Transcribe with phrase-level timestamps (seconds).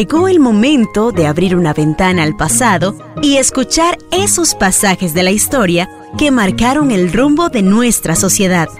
[0.00, 5.30] llegó el momento de abrir una ventana al pasado y escuchar esos pasajes de la
[5.30, 8.70] historia que marcaron el rumbo de nuestra sociedad.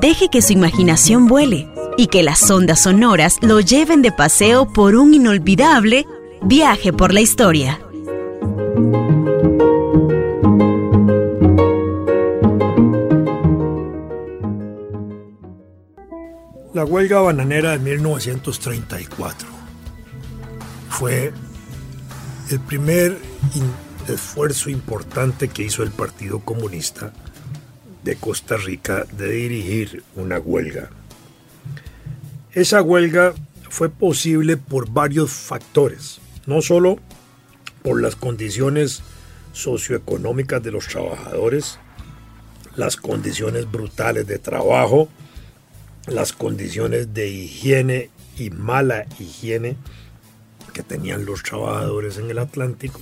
[0.00, 4.96] Deje que su imaginación vuele y que las ondas sonoras lo lleven de paseo por
[4.96, 6.06] un inolvidable
[6.42, 7.78] viaje por la historia.
[16.74, 19.55] La huelga bananera de 1934
[20.98, 21.30] fue
[22.50, 23.18] el primer
[24.08, 27.12] esfuerzo importante que hizo el Partido Comunista
[28.02, 30.88] de Costa Rica de dirigir una huelga.
[32.52, 33.34] Esa huelga
[33.68, 36.98] fue posible por varios factores, no solo
[37.82, 39.02] por las condiciones
[39.52, 41.78] socioeconómicas de los trabajadores,
[42.74, 45.10] las condiciones brutales de trabajo,
[46.06, 49.76] las condiciones de higiene y mala higiene
[50.76, 53.00] que tenían los trabajadores en el Atlántico,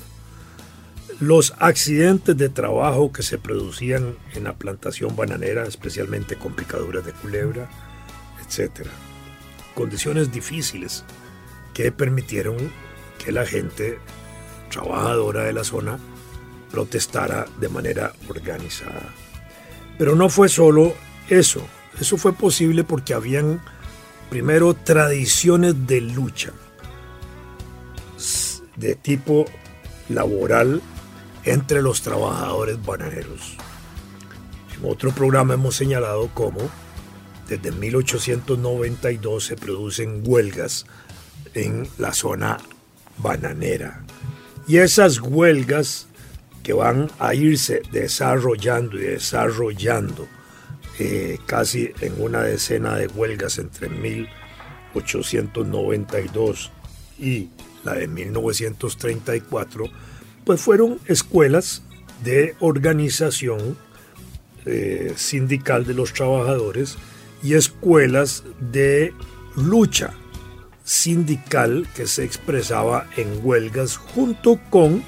[1.19, 7.13] los accidentes de trabajo que se producían en la plantación bananera, especialmente con picaduras de
[7.13, 7.69] culebra,
[8.41, 8.87] etc.
[9.75, 11.05] Condiciones difíciles
[11.73, 12.55] que permitieron
[13.19, 13.99] que la gente
[14.71, 15.99] trabajadora de la zona
[16.71, 19.13] protestara de manera organizada.
[19.99, 20.95] Pero no fue solo
[21.29, 21.67] eso,
[22.01, 23.61] eso fue posible porque habían
[24.31, 26.53] primero tradiciones de lucha
[28.77, 29.45] de tipo
[30.09, 30.81] laboral
[31.45, 33.57] entre los trabajadores bananeros.
[34.77, 36.61] En otro programa hemos señalado cómo
[37.49, 40.85] desde 1892 se producen huelgas
[41.55, 42.59] en la zona
[43.19, 44.05] bananera.
[44.67, 46.09] Y esas huelgas
[46.63, 50.27] que van a irse desarrollando y desarrollando
[50.99, 56.71] eh, casi en una decena de huelgas entre 1892
[57.19, 57.51] y
[57.85, 59.85] la de 1934,
[60.45, 61.83] pues fueron escuelas
[62.23, 63.77] de organización
[64.67, 66.97] eh, sindical de los trabajadores
[67.43, 69.13] y escuelas de
[69.57, 70.15] lucha
[70.85, 75.03] sindical que se expresaba en huelgas junto con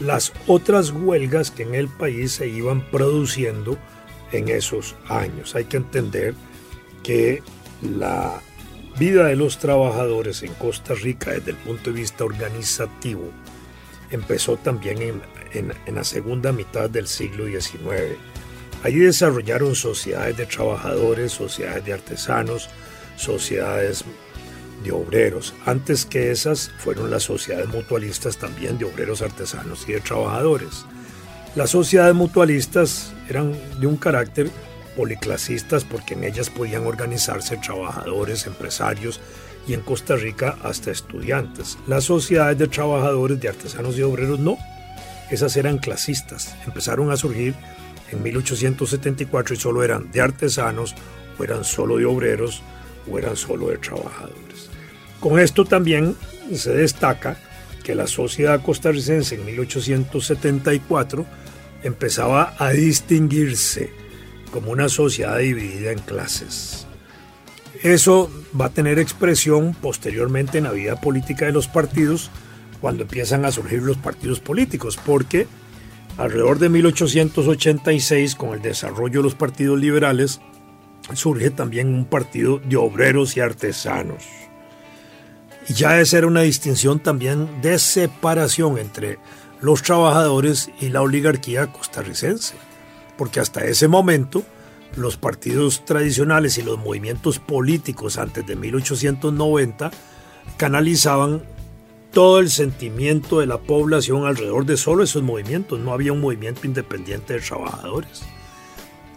[0.00, 3.78] las otras huelgas que en el país se iban produciendo
[4.32, 5.54] en esos años.
[5.54, 6.34] Hay que entender
[7.02, 7.42] que
[7.82, 8.40] la
[8.98, 13.32] vida de los trabajadores en Costa Rica desde el punto de vista organizativo
[14.12, 15.22] empezó también
[15.52, 18.16] en, la segunda mitad del siglo XIX.
[18.82, 22.68] Allí desarrollaron sociedades de trabajadores, sociedades de artesanos,
[23.16, 24.04] sociedades
[24.84, 25.54] de obreros.
[25.66, 30.84] Antes que esas fueron las sociedades mutualistas también de obreros, artesanos y de trabajadores.
[31.54, 34.50] Las sociedades mutualistas eran de un carácter
[34.96, 39.20] policlasistas porque en ellas podían organizarse trabajadores, empresarios
[39.66, 41.78] y en Costa Rica hasta estudiantes.
[41.86, 44.58] Las sociedades de trabajadores, de artesanos y obreros no.
[45.30, 46.54] Esas eran clasistas.
[46.66, 47.54] Empezaron a surgir
[48.10, 50.94] en 1874 y solo eran de artesanos
[51.38, 52.62] o eran solo de obreros
[53.10, 54.68] o eran solo de trabajadores.
[55.20, 56.16] Con esto también
[56.54, 57.36] se destaca
[57.82, 61.26] que la sociedad costarricense en 1874
[61.82, 64.01] empezaba a distinguirse
[64.52, 66.86] como una sociedad dividida en clases.
[67.82, 72.30] Eso va a tener expresión posteriormente en la vida política de los partidos
[72.80, 75.48] cuando empiezan a surgir los partidos políticos, porque
[76.16, 80.40] alrededor de 1886, con el desarrollo de los partidos liberales,
[81.14, 84.24] surge también un partido de obreros y artesanos.
[85.68, 89.18] Y ya esa era una distinción también de separación entre
[89.60, 92.54] los trabajadores y la oligarquía costarricense
[93.16, 94.44] porque hasta ese momento
[94.96, 99.90] los partidos tradicionales y los movimientos políticos antes de 1890
[100.56, 101.42] canalizaban
[102.12, 105.80] todo el sentimiento de la población alrededor de solo esos movimientos.
[105.80, 108.22] No había un movimiento independiente de trabajadores.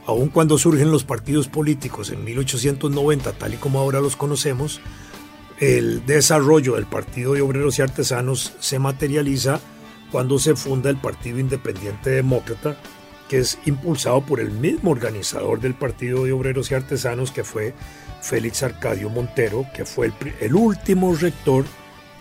[0.06, 4.80] Aun cuando surgen los partidos políticos en 1890, tal y como ahora los conocemos,
[5.60, 9.60] el desarrollo del Partido de Obreros y Artesanos se materializa
[10.12, 12.78] cuando se funda el Partido Independiente Demócrata
[13.30, 17.74] que es impulsado por el mismo organizador del Partido de Obreros y Artesanos, que fue
[18.22, 21.66] Félix Arcadio Montero, que fue el, último rector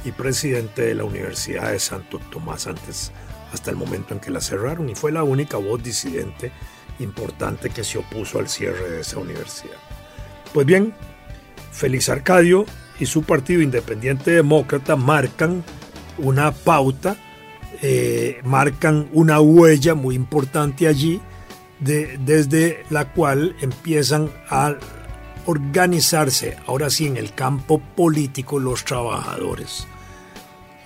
[0.04, 3.12] y presidente de la Universidad de Santo Tomás antes,
[3.52, 6.52] hasta el momento en que la cerraron, y fue la única voz disidente
[6.98, 9.76] importante que se opuso al cierre de esa universidad.
[10.52, 10.94] Pues bien,
[11.72, 12.66] Félix Arcadio
[13.00, 15.64] y su Partido Independiente Demócrata marcan
[16.18, 17.16] una pauta
[17.82, 21.20] eh, marcan una huella muy importante allí,
[21.80, 24.76] desde la cual empiezan a
[25.46, 29.86] organizarse, ahora sí, en el campo político los trabajadores.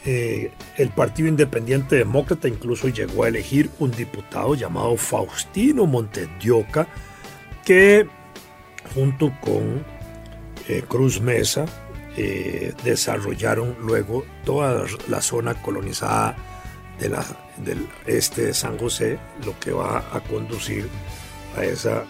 [0.04, 6.88] eh, el Partido Independiente Demócrata incluso llegó a elegir un diputado llamado Faustino Montedioca,
[7.64, 8.08] que
[8.94, 9.84] junto con
[10.68, 11.66] eh, Cruz Mesa
[12.82, 16.34] desarrollaron luego toda la zona colonizada
[16.98, 17.24] de la,
[17.58, 20.88] del este de San José, lo que va a conducir
[21.56, 22.04] a, esa,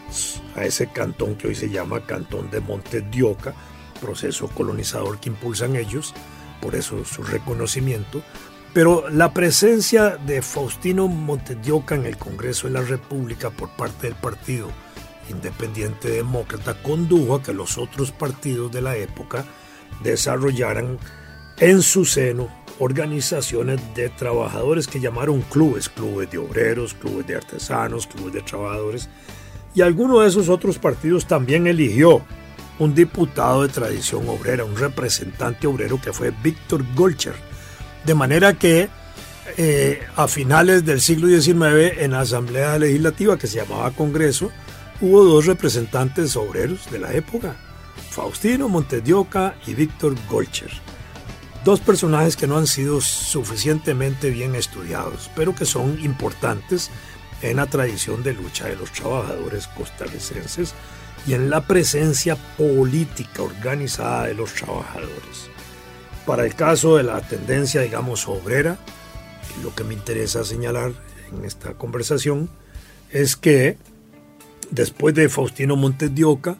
[0.54, 3.54] a ese cantón que hoy se llama Cantón de Montedioca,
[4.00, 6.14] proceso colonizador que impulsan ellos,
[6.60, 8.22] por eso su reconocimiento.
[8.74, 14.16] Pero la presencia de Faustino Montedioca en el Congreso de la República por parte del
[14.16, 14.68] Partido
[15.30, 19.44] Independiente Demócrata condujo a que los otros partidos de la época
[20.02, 20.98] desarrollaran
[21.58, 28.06] en su seno organizaciones de trabajadores que llamaron clubes, clubes de obreros, clubes de artesanos,
[28.06, 29.08] clubes de trabajadores.
[29.74, 32.22] Y alguno de esos otros partidos también eligió
[32.78, 37.34] un diputado de tradición obrera, un representante obrero que fue Víctor Golcher.
[38.04, 38.88] De manera que
[39.56, 44.50] eh, a finales del siglo XIX en la Asamblea Legislativa que se llamaba Congreso,
[45.00, 47.56] hubo dos representantes obreros de la época,
[48.10, 50.70] Faustino Montedioca y Víctor Golcher.
[51.68, 56.90] Dos personajes que no han sido suficientemente bien estudiados, pero que son importantes
[57.42, 60.72] en la tradición de lucha de los trabajadores costarricenses
[61.26, 65.50] y en la presencia política organizada de los trabajadores.
[66.24, 68.78] Para el caso de la tendencia, digamos, obrera,
[69.62, 70.92] lo que me interesa señalar
[71.30, 72.48] en esta conversación
[73.10, 73.76] es que
[74.70, 76.56] después de Faustino Montes de Oca,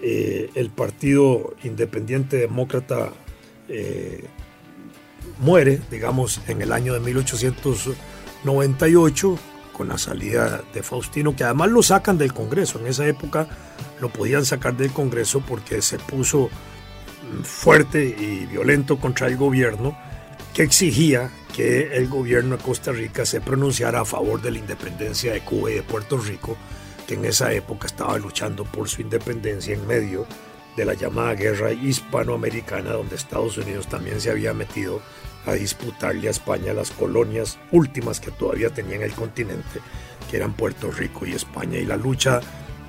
[0.00, 3.10] eh, el Partido Independiente Demócrata
[3.68, 4.24] eh,
[5.38, 9.38] muere, digamos, en el año de 1898
[9.72, 12.78] con la salida de Faustino, que además lo sacan del Congreso.
[12.78, 13.46] En esa época
[14.00, 16.48] lo podían sacar del Congreso porque se puso
[17.42, 19.98] fuerte y violento contra el gobierno
[20.54, 25.32] que exigía que el gobierno de Costa Rica se pronunciara a favor de la independencia
[25.32, 26.56] de Cuba y de Puerto Rico,
[27.06, 30.26] que en esa época estaba luchando por su independencia en medio
[30.76, 35.00] de la llamada guerra hispanoamericana, donde Estados Unidos también se había metido
[35.46, 39.80] a disputarle a España las colonias últimas que todavía tenía en el continente,
[40.30, 41.78] que eran Puerto Rico y España.
[41.78, 42.40] Y la lucha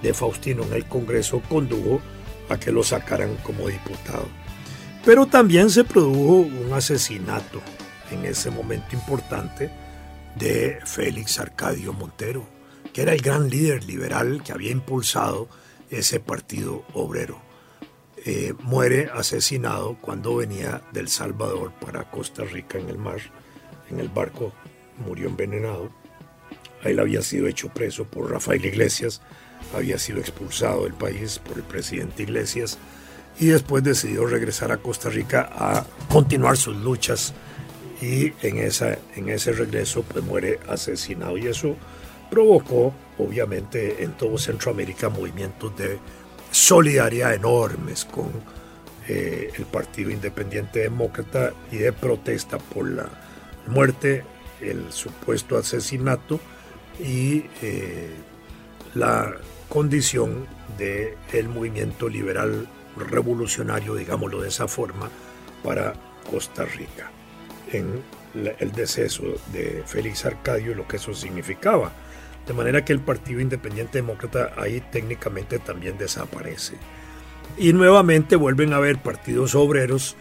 [0.02, 2.02] de Faustino en el Congreso condujo
[2.50, 4.28] a que lo sacaran como diputado.
[5.06, 7.62] Pero también se produjo un asesinato
[8.12, 9.70] en ese momento importante
[10.36, 12.48] de Félix Arcadio Montero,
[12.92, 15.48] que era el gran líder liberal que había impulsado
[15.90, 17.47] ese partido obrero.
[18.30, 23.20] Eh, muere asesinado cuando venía del Salvador para Costa Rica en el mar,
[23.90, 24.52] en el barco,
[24.98, 25.90] murió envenenado.
[26.84, 29.22] Él había sido hecho preso por Rafael Iglesias,
[29.74, 32.78] había sido expulsado del país por el presidente Iglesias
[33.40, 37.34] y después decidió regresar a Costa Rica a continuar sus luchas
[38.02, 41.78] y en, esa, en ese regreso pues muere asesinado y eso
[42.30, 45.98] provocó obviamente en todo Centroamérica movimientos de
[46.58, 48.32] solidaridad enormes con
[49.08, 53.08] eh, el Partido Independiente Demócrata y de protesta por la
[53.68, 54.24] muerte,
[54.60, 56.40] el supuesto asesinato
[57.00, 58.10] y eh,
[58.96, 59.36] la
[59.70, 60.48] condición
[60.80, 65.12] del el movimiento liberal revolucionario, digámoslo de esa forma,
[65.64, 65.94] para
[66.30, 67.12] Costa Rica,
[67.72, 68.02] en
[68.34, 71.92] el deceso de Félix Arcadio y lo que eso significaba
[72.48, 76.76] de manera que el Partido Independiente Demócrata ahí técnicamente también desaparece.
[77.58, 80.16] Y nuevamente vuelven a haber partidos obreros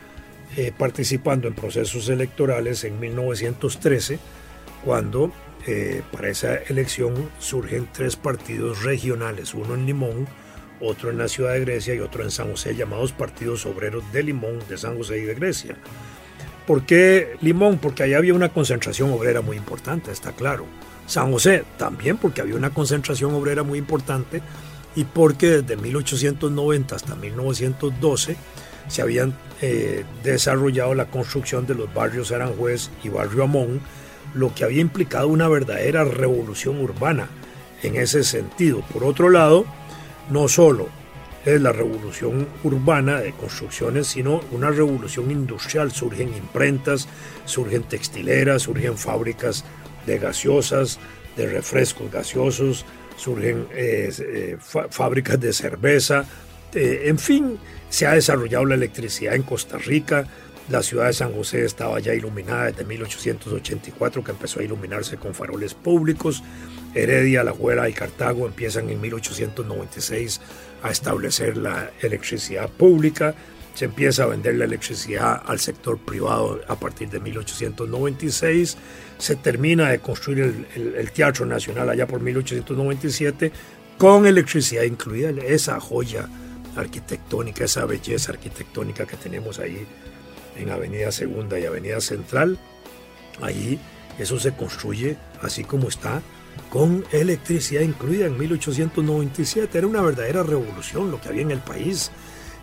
[0.56, 4.18] eh, participando en procesos electorales en 1913,
[4.84, 5.32] cuando
[5.66, 10.26] eh, para esa elección surgen tres partidos regionales, uno en Limón,
[10.80, 14.22] otro en la ciudad de Grecia y otro en San José, llamados partidos obreros de
[14.22, 15.76] Limón, de San José y de Grecia.
[16.66, 17.78] ¿Por qué Limón?
[17.78, 20.66] Porque ahí había una concentración obrera muy importante, está claro.
[21.06, 24.42] San José también porque había una concentración obrera muy importante
[24.94, 28.36] y porque desde 1890 hasta 1912
[28.88, 33.80] se habían eh, desarrollado la construcción de los barrios Aranjuez y Barrio Amón,
[34.34, 37.28] lo que había implicado una verdadera revolución urbana
[37.82, 38.80] en ese sentido.
[38.92, 39.64] Por otro lado,
[40.30, 40.88] no solo
[41.44, 45.92] es la revolución urbana de construcciones, sino una revolución industrial.
[45.92, 47.08] Surgen imprentas,
[47.44, 49.64] surgen textileras, surgen fábricas
[50.06, 50.98] de gaseosas,
[51.36, 52.84] de refrescos gaseosos,
[53.16, 54.56] surgen eh, eh,
[54.90, 56.24] fábricas de cerveza,
[56.74, 57.58] eh, en fin,
[57.88, 60.26] se ha desarrollado la electricidad en Costa Rica,
[60.68, 65.32] la ciudad de San José estaba ya iluminada desde 1884, que empezó a iluminarse con
[65.32, 66.42] faroles públicos.
[66.92, 70.40] Heredia, La Juela y Cartago empiezan en 1896
[70.82, 73.36] a establecer la electricidad pública.
[73.76, 78.78] Se empieza a vender la electricidad al sector privado a partir de 1896,
[79.18, 83.52] se termina de construir el, Teatro Nacional allá por 1897
[83.98, 86.26] con electricidad incluida, esa joya
[86.74, 89.86] arquitectónica, esa belleza arquitectónica que tenemos ahí
[90.56, 92.58] en Avenida Segunda y Avenida Central,
[93.42, 93.78] ahí
[94.18, 96.22] eso se construye así como está,
[96.70, 99.76] con electricidad incluida en 1897.
[99.76, 102.10] Era una verdadera revolución lo que había en el país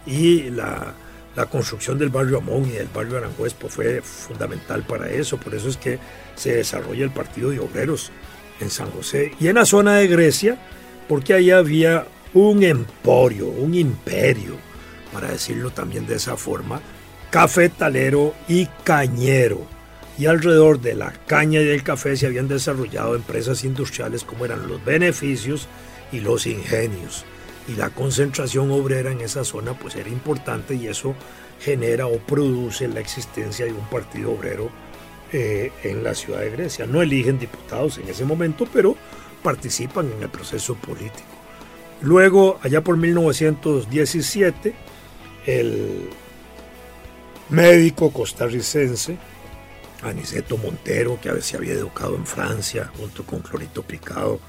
[0.08, 0.96] y la,
[1.35, 5.37] la construcción del barrio Amón y del barrio Aranjuez pues, fue fundamental para eso.
[5.37, 5.99] Por eso es que
[6.35, 8.11] se desarrolla el Partido de Obreros
[8.59, 10.57] en San José y en la zona de Grecia,
[11.07, 14.55] porque ahí había un emporio, un imperio,
[15.11, 16.81] para decirlo también de esa forma,
[17.29, 19.61] cafetalero y cañero.
[20.17, 24.67] Y alrededor de la caña y del café se habían desarrollado empresas industriales como eran
[24.67, 25.67] los beneficios
[26.11, 27.25] y los ingenios
[27.67, 31.15] y la concentración obrera en esa zona pues era importante y eso
[31.60, 34.70] genera o produce la existencia de un partido obrero
[35.32, 36.86] eh, en la ciudad de Grecia.
[36.86, 38.96] No eligen diputados en ese momento, pero
[39.41, 41.27] participan en el proceso político.
[42.01, 44.75] Luego, allá por 1917,
[45.46, 46.10] el
[47.50, 49.17] médico costarricense
[50.03, 54.39] Aniceto Montero, que a veces había educado en Francia junto con Clorito Picado,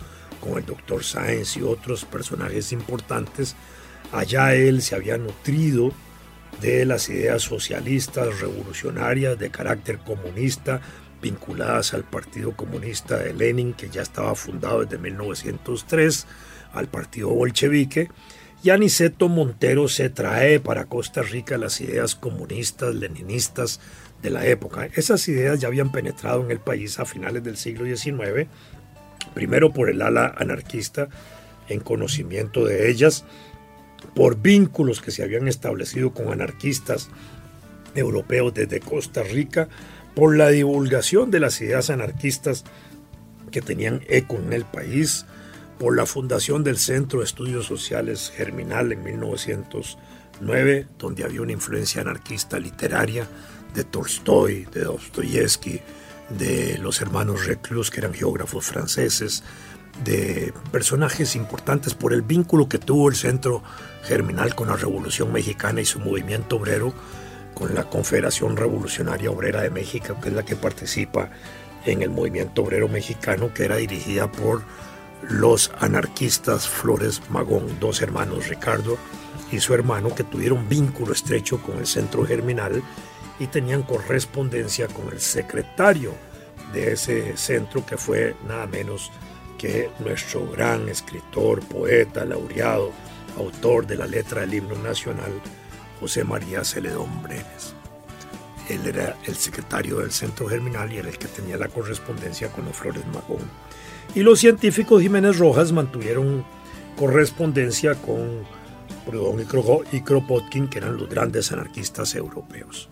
[0.44, 3.56] con el doctor Sáenz y otros personajes importantes,
[4.12, 5.92] allá él se había nutrido
[6.60, 10.80] de las ideas socialistas, revolucionarias, de carácter comunista,
[11.22, 16.26] vinculadas al Partido Comunista de Lenin, que ya estaba fundado desde 1903,
[16.74, 18.10] al Partido Bolchevique,
[18.62, 23.80] y Aniceto Montero se trae para Costa Rica las ideas comunistas, leninistas
[24.22, 24.88] de la época.
[24.94, 28.48] Esas ideas ya habían penetrado en el país a finales del siglo XIX
[29.34, 31.08] primero por el ala anarquista
[31.68, 33.24] en conocimiento de ellas,
[34.14, 37.10] por vínculos que se habían establecido con anarquistas
[37.94, 39.68] europeos desde Costa Rica,
[40.14, 42.64] por la divulgación de las ideas anarquistas
[43.50, 45.26] que tenían eco en el país,
[45.78, 52.00] por la fundación del Centro de Estudios Sociales Germinal en 1909, donde había una influencia
[52.00, 53.26] anarquista literaria
[53.74, 55.80] de Tolstoy, de Dostoyevsky,
[56.30, 59.42] de los hermanos Reclus, que eran geógrafos franceses,
[60.02, 63.62] de personajes importantes por el vínculo que tuvo el Centro
[64.02, 66.92] Germinal con la Revolución Mexicana y su movimiento obrero,
[67.54, 71.30] con la Confederación Revolucionaria Obrera de México, que es la que participa
[71.84, 74.62] en el movimiento obrero mexicano, que era dirigida por
[75.22, 78.98] los anarquistas Flores Magón, dos hermanos Ricardo
[79.52, 82.82] y su hermano, que tuvieron vínculo estrecho con el Centro Germinal
[83.38, 86.12] y tenían correspondencia con el secretario
[86.72, 89.10] de ese centro que fue nada menos
[89.58, 92.92] que nuestro gran escritor, poeta, laureado,
[93.38, 95.32] autor de la letra del himno nacional,
[96.00, 97.74] José María Celedón Brenes.
[98.68, 102.64] Él era el secretario del Centro Germinal y era el que tenía la correspondencia con
[102.64, 103.42] los Flores Magón.
[104.14, 106.44] Y los científicos Jiménez Rojas mantuvieron
[106.96, 108.44] correspondencia con
[109.04, 112.88] Proudhon y Kropotkin, que eran los grandes anarquistas europeos.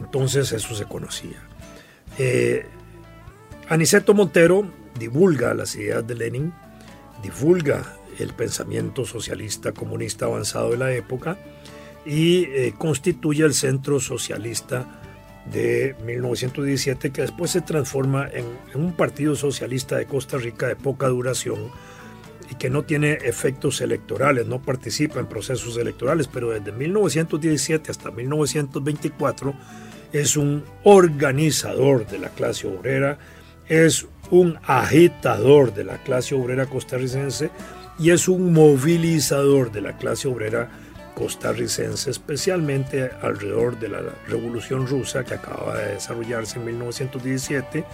[0.00, 1.42] Entonces eso se conocía.
[2.18, 2.66] Eh,
[3.68, 6.52] Aniceto Montero divulga las ideas de Lenin,
[7.22, 7.84] divulga
[8.18, 11.38] el pensamiento socialista comunista avanzado de la época
[12.04, 15.00] y eh, constituye el Centro Socialista
[15.52, 21.08] de 1917 que después se transforma en, un partido socialista de Costa Rica de poca
[21.08, 21.70] duración
[22.50, 28.10] y que no tiene efectos electorales, no participa en procesos electorales, pero desde 1917 hasta
[28.10, 29.54] 1924
[30.12, 33.18] es un organizador de la clase obrera,
[33.68, 37.50] es un agitador de la clase obrera costarricense
[37.98, 40.68] y es un movilizador de la clase obrera
[41.14, 47.84] costarricense, especialmente alrededor de la Revolución Rusa que acaba de desarrollarse en 1917,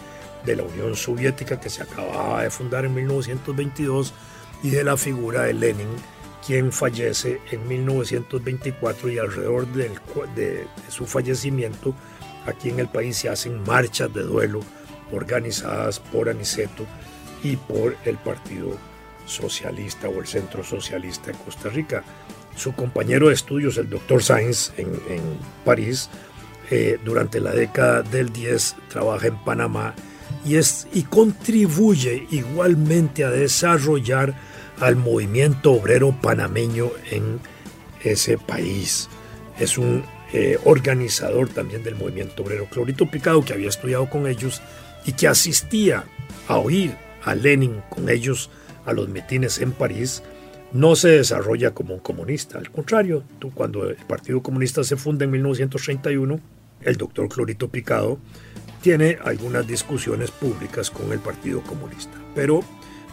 [0.45, 4.15] de la Unión Soviética que se acababa de fundar en 1922
[4.63, 5.89] y de la figura de Lenin,
[6.47, 11.95] quien fallece en 1924 y alrededor de, de su fallecimiento
[12.47, 14.61] aquí en el país se hacen marchas de duelo
[15.13, 16.87] organizadas por Aniceto
[17.43, 18.77] y por el Partido
[19.27, 22.03] Socialista o el Centro Socialista de Costa Rica.
[22.57, 24.89] Su compañero de estudios, el doctor Sainz, en,
[25.65, 26.09] París,
[26.71, 29.95] eh, durante la década del 10 trabaja en Panamá
[30.45, 34.35] y, es, y contribuye igualmente a desarrollar
[34.81, 37.41] al movimiento obrero panameño en
[38.03, 39.09] ese país.
[39.59, 42.67] Es un eh, organizador también del movimiento obrero.
[42.67, 44.61] Clorito Picado, que había estudiado con ellos,
[45.05, 46.05] y que asistía
[46.49, 48.51] a oír a Lenin con ellos
[48.85, 50.23] a los mitines en París,
[50.73, 52.59] no se desarrolla como un comunista.
[52.59, 56.41] Al contrario, tú, cuando el Partido Comunista se funda en 1931,
[56.83, 58.19] el doctor Clorito Picado
[58.83, 62.61] tiene algunas discusiones públicas con el Partido Comunista, pero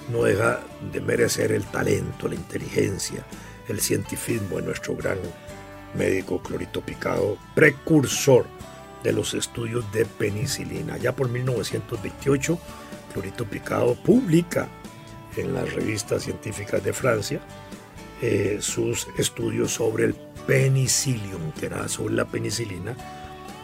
[0.09, 0.59] no deja
[0.91, 3.25] de merecer el talento, la inteligencia,
[3.67, 5.17] el cientifismo de nuestro gran
[5.95, 8.45] médico Clorito Picado, precursor
[9.03, 10.97] de los estudios de penicilina.
[10.97, 12.57] Ya por 1928,
[13.13, 14.67] Clorito Picado publica
[15.35, 17.41] en las revistas científicas de Francia
[18.21, 20.15] eh, sus estudios sobre el
[20.47, 22.95] penicillium, que era sobre la penicilina.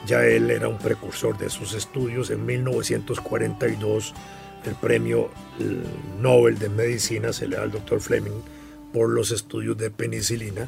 [0.06, 2.30] Ya él era un precursor de sus estudios.
[2.30, 4.14] En 1942
[4.66, 5.30] el premio
[6.22, 8.42] Nobel de Medicina se le da al doctor Fleming
[8.94, 10.68] por los estudios de penicilina,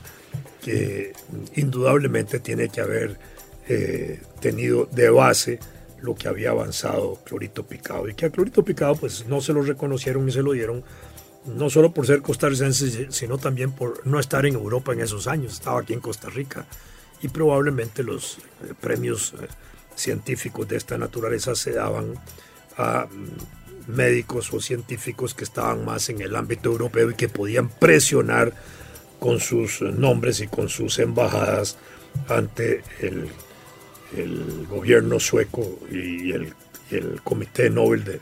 [0.62, 1.14] que
[1.56, 3.18] indudablemente tiene que haber
[3.68, 5.60] eh, tenido de base
[6.02, 9.62] lo que había avanzado Clorito Picado y que a Clorito Picado pues no se lo
[9.62, 10.84] reconocieron y se lo dieron
[11.46, 15.54] no solo por ser costarricense sino también por no estar en Europa en esos años,
[15.54, 16.66] estaba aquí en Costa Rica
[17.22, 19.48] y probablemente los eh, premios eh,
[19.96, 22.16] científicos de esta naturaleza se daban
[22.78, 27.70] a mm, médicos o científicos que estaban más en el ámbito europeo y que podían
[27.70, 28.54] presionar
[29.20, 31.78] con sus nombres y con sus embajadas
[32.28, 33.30] ante el
[34.16, 36.54] el gobierno sueco y el,
[37.24, 38.20] Comité Nobel, de,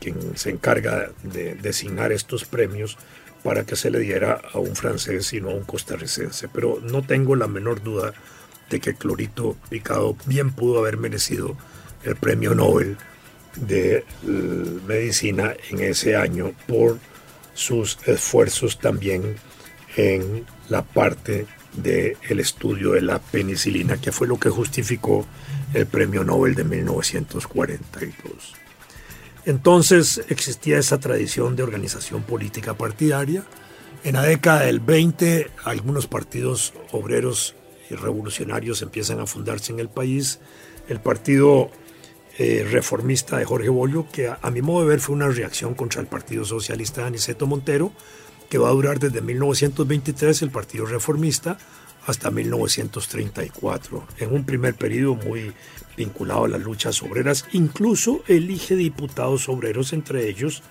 [0.00, 2.96] quien se encarga de designar estos premios,
[3.42, 6.48] para que se le diera a un francés y no a un costarricense.
[6.48, 8.14] Pero no tengo la menor duda
[8.70, 11.58] de que Clorito Picado bien pudo haber merecido
[12.04, 12.96] el premio Nobel
[13.56, 14.04] de
[14.86, 16.98] medicina en ese año por
[17.54, 19.36] sus esfuerzos también
[19.96, 21.46] en la parte
[21.76, 25.26] del estudio de la penicilina, que fue lo que justificó
[25.74, 28.54] el premio Nobel de 1942.
[29.44, 33.44] Entonces existía esa tradición de organización política partidaria.
[34.04, 37.54] En la década del 20 algunos partidos obreros
[37.88, 40.40] y revolucionarios empiezan a fundarse en el país.
[40.88, 41.70] El partido
[42.38, 45.74] eh, reformista de Jorge Bollo, que a, a, mi modo de ver fue una reacción
[45.74, 47.92] contra el Partido Socialista de Aniceto Montero,
[48.50, 51.58] que va a durar desde 1923 el Partido Reformista
[52.06, 55.52] hasta 1934, en un primer periodo muy
[55.96, 60.62] vinculado a las luchas obreras, incluso elige diputados obreros, entre ellos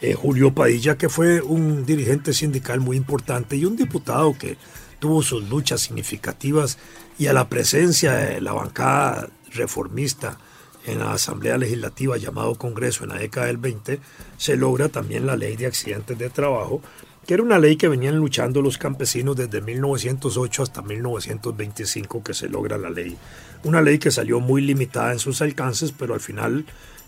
[0.00, 4.56] eh, Julio Padilla, que fue un dirigente sindical muy importante y un diputado que
[4.98, 6.78] tuvo sus luchas significativas
[7.18, 10.38] y a la presencia de la bancada reformista
[10.86, 14.00] en la Asamblea Legislativa llamado Congreso en la década del 20,
[14.36, 16.82] se logra también la ley de accidentes de trabajo,
[17.26, 22.50] que era una ley que venían luchando los campesinos desde 1908 hasta 1925 que se
[22.50, 23.16] logra la ley.
[23.62, 26.66] Una ley que salió muy limitada en sus alcances, pero al final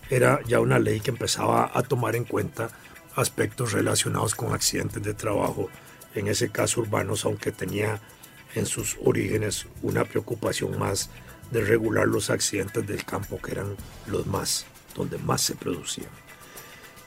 [0.08, 2.70] era ya una ley que empezaba a tomar en cuenta
[3.14, 5.68] aspectos relacionados con accidentes de trabajo,
[6.14, 8.00] en ese caso urbanos, aunque tenía
[8.54, 11.10] en sus orígenes una preocupación más
[11.50, 16.10] de regular los accidentes del campo, que eran los más, donde más se producían.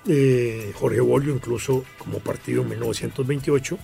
[0.07, 3.77] Eh, Jorge Bolio, incluso como partido en 1928,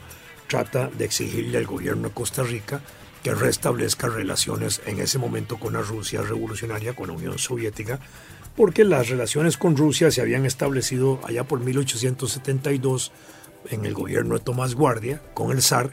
[0.48, 2.82] trata de exigirle al gobierno de Costa Rica
[3.24, 8.00] que restablezca relaciones en ese momento con la Rusia revolucionaria, con la Unión Soviética,
[8.56, 13.12] porque las relaciones con Rusia se habían establecido allá por 1872
[13.72, 15.92] en el gobierno de Tomás Guardia con el zar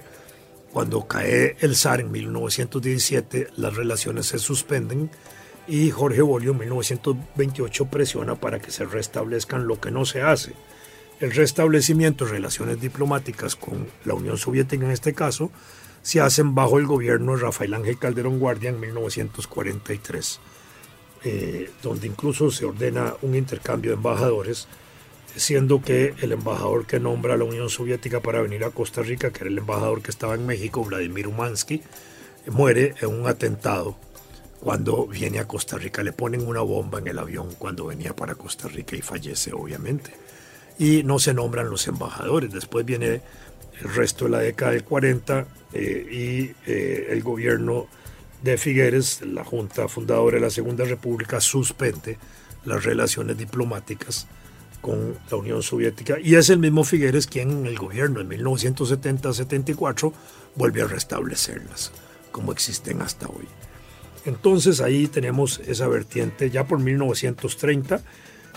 [0.73, 5.11] cuando cae el zar en 1917, las relaciones se suspenden
[5.69, 10.55] y Jorge Bolio en 1928 presiona para que se restablezcan lo que no se hace.
[11.21, 15.51] El restablecimiento de relaciones diplomáticas con la Unión Soviética en este caso
[16.01, 20.41] se hacen bajo el gobierno de Rafael Ángel Calderón Guardia en 1943,
[21.25, 24.67] eh, donde incluso se ordena un intercambio de embajadores
[25.37, 29.31] siendo que el embajador que nombra a la Unión Soviética para venir a Costa Rica,
[29.31, 31.83] que era el embajador que estaba en México, Vladimir Umansky,
[32.51, 33.97] muere en un atentado
[34.61, 36.03] cuando viene a Costa Rica.
[36.03, 40.13] Le ponen una bomba en el avión cuando venía para Costa Rica y fallece, obviamente.
[40.79, 42.53] Y no se nombran los embajadores.
[42.53, 43.23] Después viene
[43.81, 47.89] el resto de la década del 40 eh, y eh, el gobierno
[48.43, 52.19] de Figueres, la Junta Fundadora de la Segunda República, suspende
[52.65, 54.27] las relaciones diplomáticas
[54.83, 60.13] con la Unión Soviética y es el mismo Figueres quien en el gobierno en 1970-74
[60.57, 61.93] vuelve a restablecerlas
[62.31, 63.47] como existen hasta hoy.
[64.25, 68.03] Entonces ahí tenemos esa vertiente ya por 1930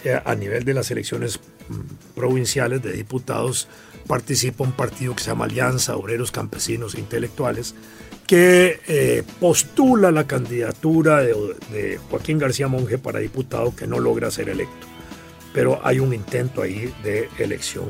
[0.04, 3.68] eh, a nivel de las elecciones mm, provinciales de diputados
[4.08, 7.76] participa un partido que se llama Alianza Obreros Campesinos e Intelectuales
[8.26, 14.50] que eh, postula la candidatura de Joaquín García Monge para diputado que no logra ser
[14.50, 14.95] electo
[15.56, 17.86] pero hay un intento ahí de elección.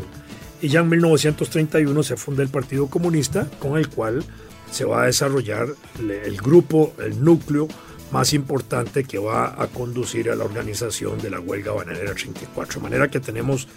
[0.62, 4.24] y ya en 1931 se funda el Partido Comunista con el cual
[4.72, 5.68] se va a desarrollar
[6.00, 7.68] el grupo, el núcleo
[8.12, 12.80] más importante que va a conducir a la organización de la huelga bananera 34.
[12.80, 13.68] De manera que tenemos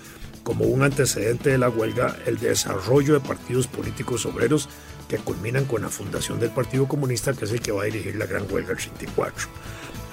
[0.42, 4.68] como un antecedente de la huelga el desarrollo de partidos políticos obreros
[5.09, 8.16] que culminan con la fundación del Partido Comunista, que es el que va a dirigir
[8.16, 9.48] la gran huelga del 34.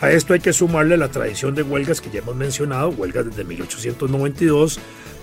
[0.02, 3.44] A esto hay que sumarle la tradición de huelgas que ya hemos mencionado, huelgas desde
[3.44, 4.80] 1892,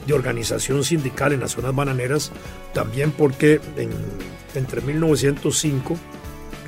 [0.07, 2.33] de organización sindical en las zonas bananeras,
[2.73, 3.61] también porque
[4.55, 5.97] entre 1905,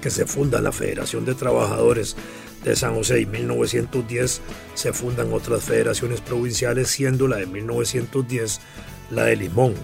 [0.00, 2.16] que se funda la Federación de Trabajadores
[2.62, 4.40] de San José y 1910
[4.74, 8.60] se fundan otras federaciones provinciales, siendo la de 1910
[9.10, 9.74] la de Limón.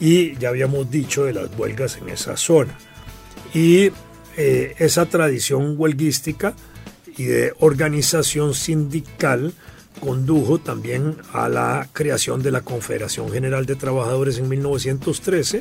[0.00, 2.76] Y ya habíamos dicho de las huelgas en esa zona.
[3.54, 3.90] Y
[4.36, 6.54] eh, esa tradición huelguística
[7.18, 9.52] y de organización sindical
[10.00, 15.60] condujo también a la creación de la Confederación General de Trabajadores en 1913,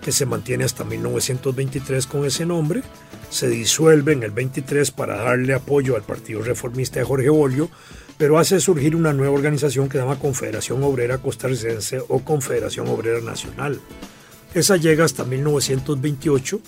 [0.00, 2.82] que se mantiene hasta 1923 con ese nombre,
[3.30, 7.70] se disuelve en el 23 para darle apoyo al Partido Reformista de Jorge Bolio,
[8.18, 13.20] pero hace surgir una nueva organización que se llama Confederación Obrera Costarricense o Confederación Obrera
[13.20, 13.80] Nacional.
[14.54, 16.60] Esa llega hasta 1928.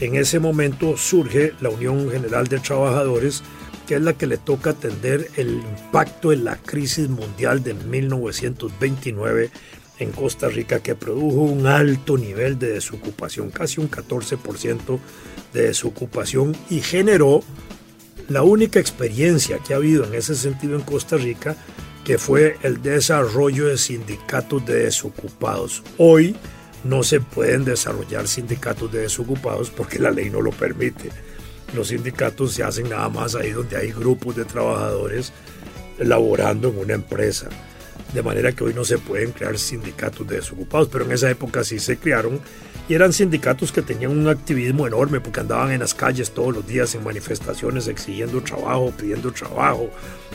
[0.00, 3.42] En ese momento surge la Unión General de Trabajadores,
[3.86, 9.50] que es la que le toca atender el impacto de la crisis mundial de 1929
[9.98, 14.98] en Costa Rica, que produjo un alto nivel de desocupación, casi un 14%
[15.52, 17.42] de desocupación, y generó
[18.28, 21.56] la única experiencia que ha habido en ese sentido en Costa Rica,
[22.04, 25.82] que fue el desarrollo de sindicatos de desocupados.
[25.96, 26.36] Hoy
[26.82, 31.10] no se pueden desarrollar sindicatos de desocupados porque la ley no lo permite
[31.74, 35.32] los sindicatos se hacen nada más ahí donde hay grupos de trabajadores
[35.98, 37.48] laborando en una empresa.
[38.12, 41.64] De manera que hoy no se pueden crear sindicatos de desocupados, pero en esa época
[41.64, 42.40] sí se crearon
[42.88, 46.66] y eran sindicatos que tenían un activismo enorme porque andaban en las calles todos los
[46.66, 49.88] días en manifestaciones exigiendo trabajo, pidiendo trabajo,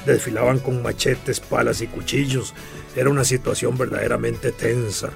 [0.06, 2.54] desfilaban con machetes, palas y cuchillos.
[2.96, 5.12] Era una situación verdaderamente tensa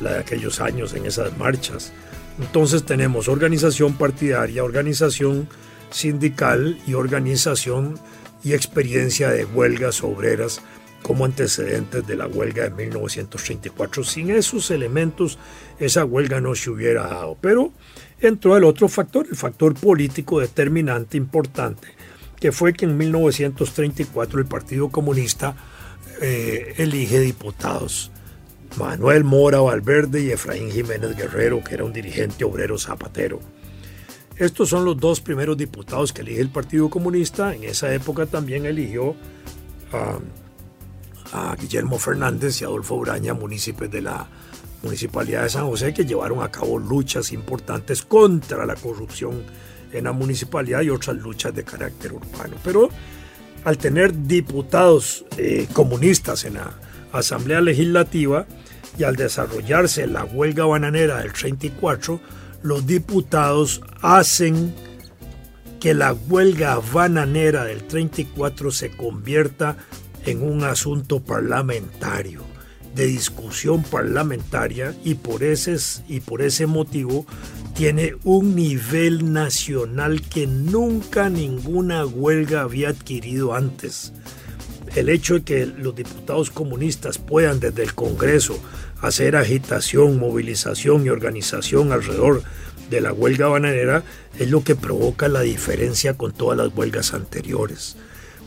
[0.00, 1.92] la de aquellos años en esas marchas.
[2.38, 5.48] Entonces tenemos organización partidaria, organización
[5.90, 7.98] sindical y organización
[8.44, 10.60] y experiencia de huelgas obreras
[11.02, 14.04] como antecedentes de la huelga de 1934.
[14.04, 15.38] Sin esos elementos,
[15.78, 17.36] esa huelga no se hubiera dado.
[17.40, 17.72] Pero
[18.20, 21.88] entró el otro factor, el factor político determinante importante,
[22.38, 25.56] que fue que en 1934 el Partido Comunista
[26.20, 28.10] eh, elige diputados.
[28.78, 33.40] Manuel Mora Valverde y Efraín Jiménez Guerrero, que era un dirigente obrero zapatero.
[34.36, 37.54] Estos son los dos primeros diputados que elige el Partido Comunista.
[37.54, 39.16] En esa época también eligió
[39.92, 40.18] a,
[41.60, 44.26] Guillermo Fernández y Adolfo Uraña, municipios de la
[44.82, 49.42] Municipalidad de San José, que llevaron a cabo luchas importantes contra la corrupción
[49.92, 52.56] en la municipalidad y otras luchas de carácter urbano.
[52.62, 52.88] Pero
[53.64, 56.72] al tener diputados eh, comunistas en la
[57.12, 58.46] Asamblea Legislativa,
[58.96, 62.20] y al desarrollarse la huelga bananera del 34,
[62.62, 64.74] los diputados hacen
[65.80, 69.76] que la huelga bananera del 34 se convierta
[70.26, 72.42] en un asunto parlamentario,
[72.94, 75.76] de discusión parlamentaria y por ese,
[76.08, 77.26] y por ese motivo
[77.74, 84.12] tiene un nivel nacional que nunca ninguna huelga había adquirido antes.
[84.98, 88.58] El hecho de que los diputados comunistas puedan desde el Congreso
[89.00, 92.42] hacer agitación, movilización y organización alrededor
[92.90, 94.02] de la huelga bananera
[94.40, 97.96] es lo que provoca la diferencia con todas las huelgas anteriores,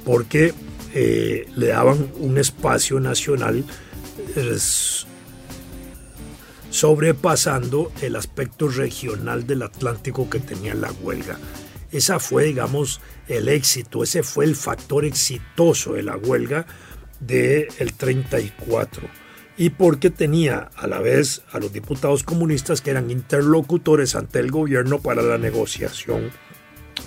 [0.03, 0.53] porque
[0.93, 3.63] eh, le daban un espacio nacional
[6.69, 11.37] sobrepasando el aspecto regional del Atlántico que tenía la huelga.
[11.91, 16.65] Esa fue, digamos, el éxito, ese fue el factor exitoso de la huelga
[17.19, 19.07] del el 34
[19.57, 24.49] y porque tenía a la vez a los diputados comunistas que eran interlocutores ante el
[24.49, 26.31] gobierno para la negociación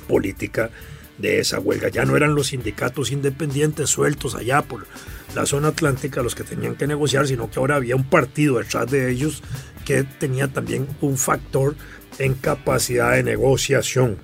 [0.06, 0.70] política
[1.18, 1.88] de esa huelga.
[1.88, 4.86] Ya no eran los sindicatos independientes sueltos allá por
[5.34, 8.90] la zona atlántica los que tenían que negociar, sino que ahora había un partido detrás
[8.90, 9.42] de ellos
[9.84, 11.74] que tenía también un factor
[12.18, 14.18] en capacidad de negociación.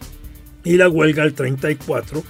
[0.64, 2.22] Y la huelga del 34,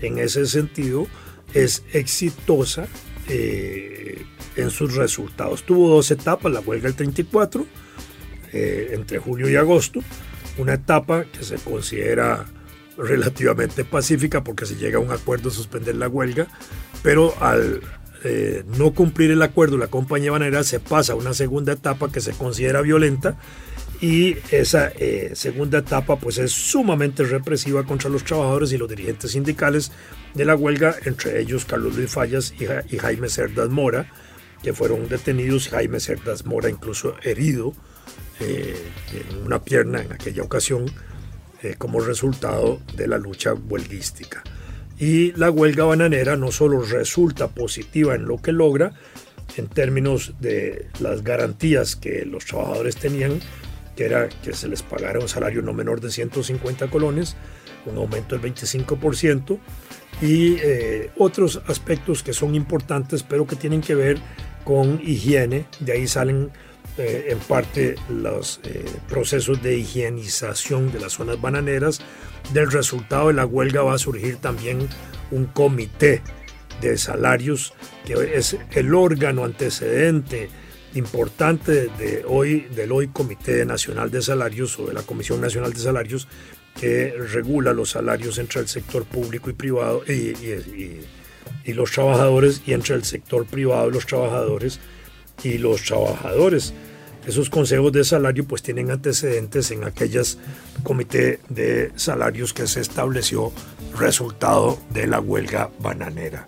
[0.00, 1.06] en ese sentido,
[1.54, 2.86] es exitosa.
[3.28, 5.64] Eh, en sus resultados.
[5.64, 7.66] Tuvo dos etapas, la huelga del 34,
[8.52, 10.00] eh, entre julio y agosto,
[10.58, 12.44] una etapa que se considera
[12.98, 16.46] relativamente pacífica porque se llega a un acuerdo de suspender la huelga,
[17.02, 17.80] pero al
[18.24, 22.20] eh, no cumplir el acuerdo, la compañía bananera se pasa a una segunda etapa que
[22.20, 23.38] se considera violenta
[24.02, 29.30] y esa eh, segunda etapa pues es sumamente represiva contra los trabajadores y los dirigentes
[29.30, 29.92] sindicales
[30.34, 34.10] de la huelga, entre ellos Carlos Luis Fallas y, Jaime Cerdas Mora,
[34.60, 37.74] que fueron detenidos, Jaime Cerdas Mora incluso herido
[38.40, 38.76] eh,
[39.12, 40.90] en una pierna en aquella ocasión
[41.62, 44.42] eh, como resultado de la lucha huelguística.
[44.98, 48.94] Y la huelga bananera no solo resulta positiva en lo que logra,
[49.56, 53.40] en términos de las garantías que los trabajadores tenían,
[53.96, 57.36] que era que se les pagara un salario no menor de 150 colones,
[57.86, 59.58] un aumento del 25%,
[60.20, 64.18] y eh, otros aspectos que son importantes, pero que tienen que ver
[64.64, 65.66] con higiene.
[65.80, 66.50] De ahí salen
[66.98, 72.00] eh, en parte los eh, procesos de higienización de las zonas bananeras.
[72.52, 74.88] Del resultado de la huelga va a surgir también
[75.30, 76.22] un comité
[76.80, 77.72] de salarios,
[78.04, 80.50] que es el órgano antecedente
[80.94, 85.80] importante de hoy, del hoy Comité Nacional de Salarios o de la Comisión Nacional de
[85.80, 86.28] Salarios
[86.78, 90.34] que regula los salarios entre el sector público y privado y,
[91.72, 94.80] los trabajadores y entre el sector privado y los trabajadores
[95.42, 96.72] y los trabajadores.
[97.26, 100.38] Esos consejos de salario pues tienen antecedentes en aquellas
[100.82, 103.52] comité de salarios que se estableció
[103.96, 106.44] resultado de la huelga bananera.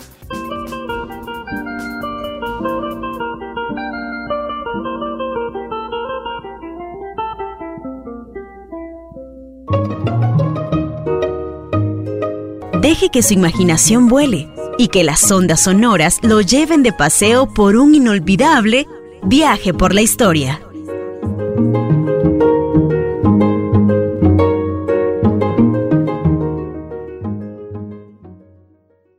[12.95, 17.75] Deje que su imaginación vuele y que las ondas sonoras lo lleven de paseo por
[17.75, 18.87] un inolvidable
[19.25, 20.61] viaje por la historia.